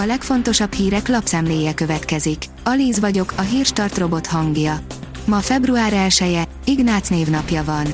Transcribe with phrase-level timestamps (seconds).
[0.00, 2.44] A legfontosabb hírek lapszemléje következik.
[2.64, 4.80] Alíz vagyok, a hírstart robot hangja.
[5.24, 7.86] Ma február 1-e, Ignác névnapja van.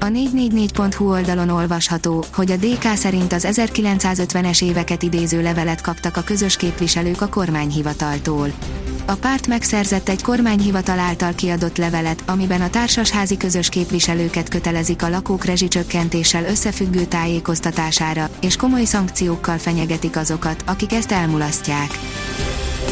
[0.00, 6.22] A 444.hu oldalon olvasható, hogy a DK szerint az 1950-es éveket idéző levelet kaptak a
[6.22, 8.52] közös képviselők a kormányhivataltól.
[9.10, 15.08] A párt megszerzett egy kormányhivatal által kiadott levelet, amiben a társasházi közös képviselőket kötelezik a
[15.08, 21.90] lakók rezsicsökkentéssel összefüggő tájékoztatására, és komoly szankciókkal fenyegetik azokat, akik ezt elmulasztják.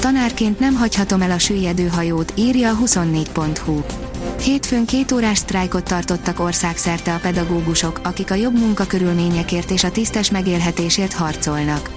[0.00, 3.80] Tanárként nem hagyhatom el a süllyedő hajót, írja a 24.hu.
[4.42, 10.30] Hétfőn két órás sztrájkot tartottak országszerte a pedagógusok, akik a jobb munkakörülményekért és a tisztes
[10.30, 11.90] megélhetésért harcolnak.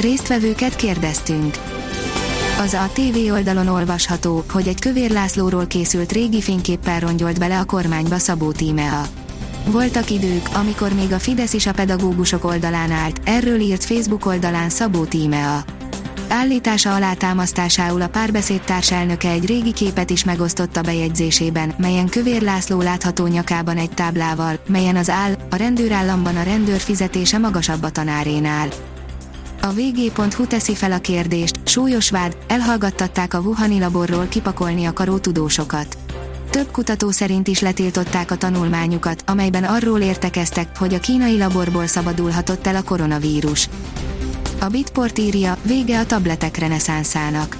[0.00, 1.56] Résztvevőket kérdeztünk.
[2.62, 7.64] Az a TV oldalon olvasható, hogy egy Kövér Lászlóról készült régi fényképpel rongyolt bele a
[7.64, 9.02] kormányba Szabó Tímea.
[9.66, 14.68] Voltak idők, amikor még a Fidesz is a pedagógusok oldalán állt, erről írt Facebook oldalán
[14.68, 15.64] Szabó Tímea.
[16.28, 22.80] Állítása alátámasztásául a párbeszéd társelnöke egy régi képet is megosztott a bejegyzésében, melyen Kövér László
[22.80, 28.68] látható nyakában egy táblával, melyen az áll, a rendőrállamban a rendőr fizetése magasabb a tanárénál.
[29.64, 35.96] A vg.hu teszi fel a kérdést, súlyos vád, elhallgattatták a Wuhani laborról kipakolni akaró tudósokat.
[36.50, 42.66] Több kutató szerint is letiltották a tanulmányukat, amelyben arról értekeztek, hogy a kínai laborból szabadulhatott
[42.66, 43.68] el a koronavírus.
[44.60, 47.56] A Bitport írja, vége a tabletek reneszánszának.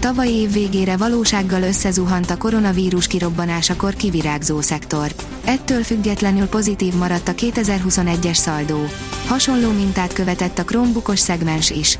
[0.00, 5.12] Tavaly év végére valósággal összezuhant a koronavírus kirobbanásakor kivirágzó szektor.
[5.44, 8.84] Ettől függetlenül pozitív maradt a 2021-es szaldó.
[9.26, 11.98] Hasonló mintát követett a Chromebookos szegmens is.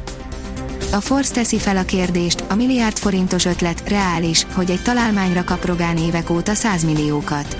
[0.93, 5.97] A Force teszi fel a kérdést, a milliárd forintos ötlet reális, hogy egy találmányra kaprogán
[5.97, 7.57] évek óta 100 milliókat.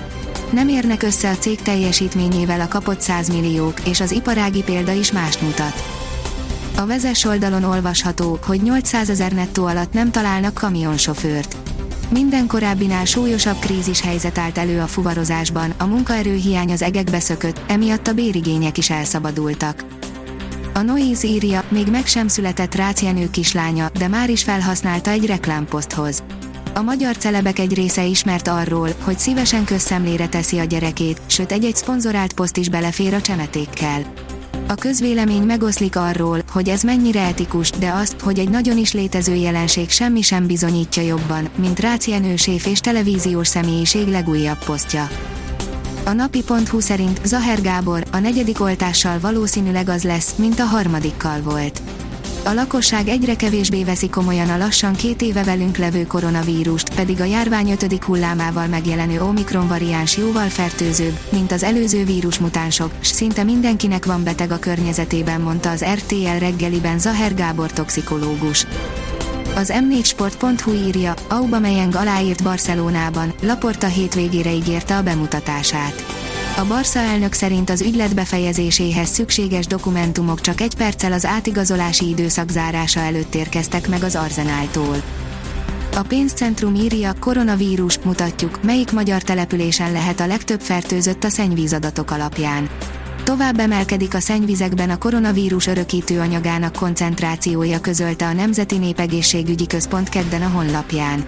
[0.51, 5.11] Nem érnek össze a cég teljesítményével a kapott 100 milliók, és az iparági példa is
[5.11, 6.00] mást mutat.
[6.81, 11.55] A vezes oldalon olvasható, hogy 800 ezer nettó alatt nem találnak kamionsofőrt.
[12.09, 18.07] Minden korábbinál súlyosabb krízis helyzet állt elő a fuvarozásban, a munkaerőhiány az egekbe szökött, emiatt
[18.07, 19.85] a bérigények is elszabadultak.
[20.73, 26.23] A Noise írja, még meg sem született Rácienő kislánya, de már is felhasználta egy reklámposzthoz.
[26.73, 31.75] A magyar celebek egy része ismert arról, hogy szívesen közszemlére teszi a gyerekét, sőt egy-egy
[31.75, 34.03] szponzorált poszt is belefér a csemetékkel.
[34.71, 39.33] A közvélemény megoszlik arról, hogy ez mennyire etikus, de azt, hogy egy nagyon is létező
[39.35, 45.07] jelenség semmi sem bizonyítja jobban, mint Ráci Enőséf és televíziós személyiség legújabb posztja.
[46.05, 51.81] A napi.hu szerint Zaher Gábor a negyedik oltással valószínűleg az lesz, mint a harmadikkal volt.
[52.43, 57.23] A lakosság egyre kevésbé veszi komolyan a lassan két éve velünk levő koronavírust, pedig a
[57.23, 64.05] járvány ötödik hullámával megjelenő Omikron variáns jóval fertőzőbb, mint az előző vírusmutánsok, s szinte mindenkinek
[64.05, 68.65] van beteg a környezetében, mondta az RTL reggeliben Zaher Gábor toxikológus.
[69.55, 76.20] Az m4sport.hu írja, Aubameyang aláírt Barcelonában, Laporta hétvégére ígérte a bemutatását.
[76.57, 82.49] A Barca elnök szerint az ügylet befejezéséhez szükséges dokumentumok csak egy perccel az átigazolási időszak
[82.49, 84.95] zárása előtt érkeztek meg az Arzenáltól.
[85.95, 92.69] A pénzcentrum írja, koronavírus, mutatjuk, melyik magyar településen lehet a legtöbb fertőzött a szennyvízadatok alapján.
[93.23, 100.41] Tovább emelkedik a szennyvizekben a koronavírus örökítő anyagának koncentrációja közölte a Nemzeti Népegészségügyi Központ kedden
[100.41, 101.25] a honlapján.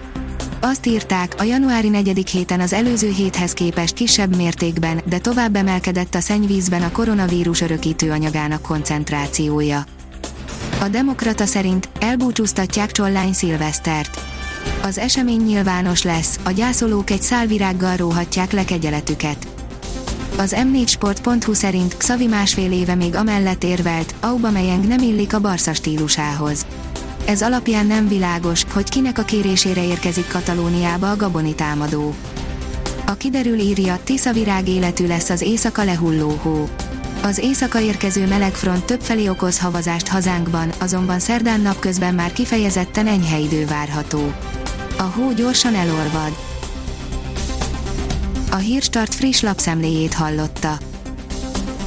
[0.60, 6.14] Azt írták, a januári negyedik héten az előző héthez képest kisebb mértékben, de tovább emelkedett
[6.14, 9.84] a szennyvízben a koronavírus örökítő anyagának koncentrációja.
[10.80, 14.20] A Demokrata szerint elbúcsúztatják Csollány Szilvesztert.
[14.82, 19.46] Az esemény nyilvános lesz, a gyászolók egy szálvirággal róhatják le kegyeletüket.
[20.36, 26.66] Az m4sport.hu szerint Xavi másfél éve még amellett érvelt, Aubameyang nem illik a Barca stílusához.
[27.26, 32.14] Ez alapján nem világos, hogy kinek a kérésére érkezik Katalóniába a gaboni támadó.
[33.06, 36.68] A kiderül írja, Tisza virág életű lesz az éjszaka lehulló hó.
[37.22, 43.66] Az éjszaka érkező melegfront többfelé okoz havazást hazánkban, azonban szerdán napközben már kifejezetten enyhe idő
[43.66, 44.32] várható.
[44.98, 46.36] A hó gyorsan elolvad.
[48.50, 50.78] A Hírstart friss lapszemléjét hallotta.